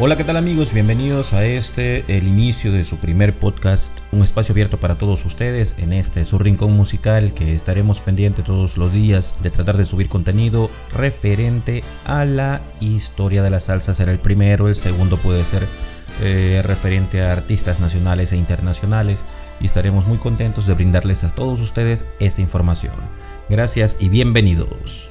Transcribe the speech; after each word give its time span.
Hola, 0.00 0.16
¿qué 0.16 0.22
tal 0.22 0.36
amigos? 0.36 0.72
Bienvenidos 0.72 1.32
a 1.32 1.44
este, 1.44 2.04
el 2.06 2.28
inicio 2.28 2.70
de 2.70 2.84
su 2.84 2.98
primer 2.98 3.34
podcast, 3.34 3.92
un 4.12 4.22
espacio 4.22 4.52
abierto 4.52 4.78
para 4.78 4.94
todos 4.94 5.24
ustedes 5.24 5.74
en 5.76 5.92
este 5.92 6.24
su 6.24 6.38
rincón 6.38 6.70
musical 6.70 7.34
que 7.34 7.52
estaremos 7.52 8.00
pendientes 8.00 8.44
todos 8.44 8.76
los 8.76 8.92
días 8.92 9.34
de 9.42 9.50
tratar 9.50 9.76
de 9.76 9.84
subir 9.84 10.08
contenido 10.08 10.70
referente 10.94 11.82
a 12.04 12.24
la 12.24 12.60
historia 12.78 13.42
de 13.42 13.50
la 13.50 13.58
salsa. 13.58 13.92
Será 13.92 14.12
el 14.12 14.20
primero, 14.20 14.68
el 14.68 14.76
segundo 14.76 15.16
puede 15.16 15.44
ser 15.44 15.66
eh, 16.22 16.62
referente 16.64 17.20
a 17.22 17.32
artistas 17.32 17.80
nacionales 17.80 18.30
e 18.30 18.36
internacionales 18.36 19.24
y 19.60 19.66
estaremos 19.66 20.06
muy 20.06 20.18
contentos 20.18 20.68
de 20.68 20.74
brindarles 20.74 21.24
a 21.24 21.30
todos 21.30 21.60
ustedes 21.60 22.04
esa 22.20 22.40
información. 22.40 22.94
Gracias 23.48 23.96
y 23.98 24.10
bienvenidos. 24.10 25.10